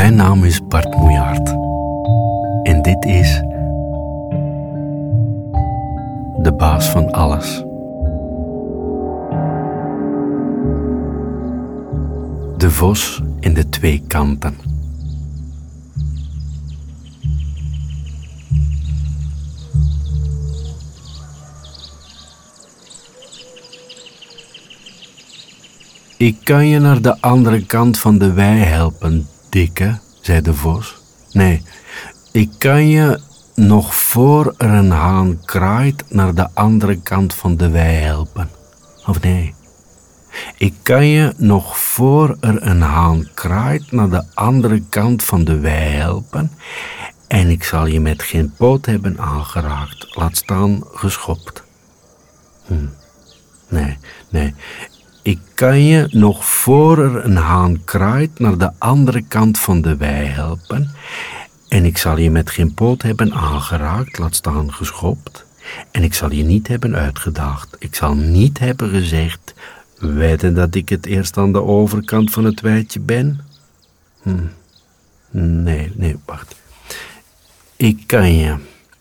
[0.00, 1.48] Mijn naam is Bart Moejaert.
[2.62, 3.42] En dit is.
[6.42, 7.64] De baas van alles.
[12.56, 14.54] De vos in de twee kanten.
[26.16, 30.96] Ik kan je naar de andere kant van de wei helpen, dikke, zei de vos.
[31.32, 31.62] Nee,
[32.32, 33.20] ik kan je
[33.54, 38.50] nog voor er een haan kraait naar de andere kant van de wei helpen.
[39.06, 39.54] Of nee,
[40.56, 45.58] ik kan je nog voor er een haan kraait naar de andere kant van de
[45.58, 46.52] wei helpen.
[47.26, 51.62] En ik zal je met geen poot hebben aangeraakt, laat staan geschopt.
[52.66, 52.74] Hm.
[53.68, 54.54] Nee, nee,
[55.22, 59.96] ik kan je nog voor er een haan kraait naar de andere kant van de
[59.96, 60.90] wei helpen.
[61.68, 65.44] En ik zal je met geen poot hebben aangeraakt, laat staan geschopt.
[65.90, 67.76] En ik zal je niet hebben uitgedaagd.
[67.78, 69.54] Ik zal niet hebben gezegd,
[69.98, 73.40] weten dat ik het eerst aan de overkant van het weidje ben?
[74.22, 74.30] Hm.
[75.30, 76.54] Nee, nee, wacht.
[77.76, 78.56] Ik kan je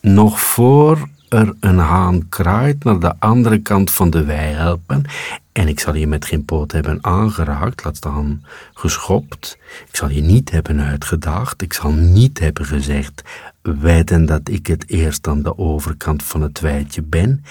[0.00, 5.04] nog voor er een haan kraait naar de andere kant van de wei helpen.
[5.52, 8.44] En ik zal je met geen poot hebben aangeraakt, laat staan
[8.74, 9.58] geschopt.
[9.88, 11.62] Ik zal je niet hebben uitgedaagd.
[11.62, 13.22] Ik zal niet hebben gezegd,
[13.62, 17.44] weten dat ik het eerst aan de overkant van het weidje ben.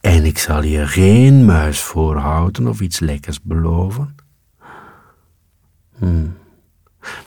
[0.00, 4.14] En ik zal je geen muis voorhouden of iets lekkers beloven.
[5.98, 6.36] Hmm.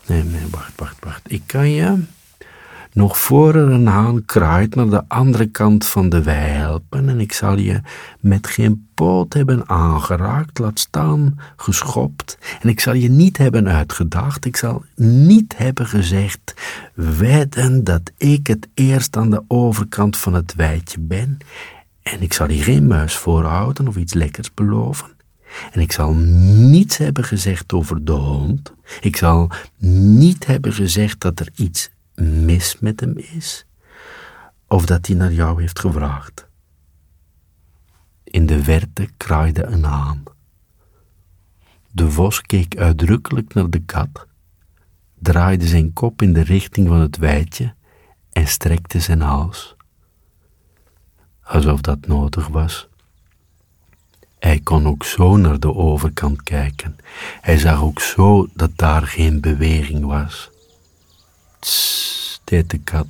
[0.06, 1.22] Nee, nee, wacht, wacht, wacht.
[1.32, 2.04] Ik kan je
[2.98, 7.20] nog voor er een haan kraait naar de andere kant van de wei helpen en
[7.20, 7.82] ik zal je
[8.20, 14.46] met geen poot hebben aangeraakt, laat staan geschopt en ik zal je niet hebben uitgedacht,
[14.46, 16.54] ik zal niet hebben gezegd,
[16.94, 21.38] weten dat ik het eerst aan de overkant van het weidje ben
[22.02, 25.16] en ik zal je geen muis voorhouden of iets lekkers beloven.
[25.72, 28.74] En ik zal niets hebben gezegd over de hond.
[29.02, 29.50] Ik zal
[30.18, 31.90] niet hebben gezegd dat er iets
[32.22, 33.66] mis met hem is,
[34.68, 36.48] of dat hij naar jou heeft gevraagd.
[38.24, 40.24] In de verte kraaide een haan.
[41.92, 44.28] De vos keek uitdrukkelijk naar de kat,
[45.20, 47.74] draaide zijn kop in de richting van het weidje
[48.32, 49.76] en strekte zijn hals.
[51.42, 52.88] Alsof dat nodig was.
[54.40, 56.96] Hij kon ook zo naar de overkant kijken.
[57.42, 60.52] Hij zag ook zo dat daar geen beweging was.
[61.60, 63.08] Tss, deed de kat.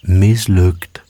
[0.00, 1.02] Mislukt.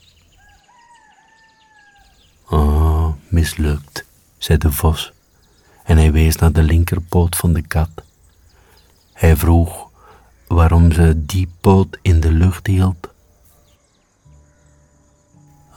[2.49, 4.05] Oh, mislukt,
[4.37, 5.13] zei de vos,
[5.83, 7.89] en hij wees naar de linkerpoot van de kat.
[9.13, 9.89] Hij vroeg
[10.47, 13.09] waarom ze die poot in de lucht hield.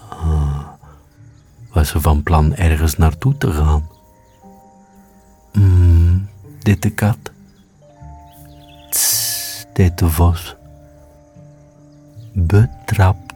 [0.09, 0.69] Ah,
[1.73, 3.89] was ze van plan ergens naartoe te gaan?
[5.53, 6.29] Mm,
[6.59, 7.19] dit de kat.
[8.91, 9.24] Tss,
[9.75, 10.57] de vos.
[12.33, 13.34] Betrap.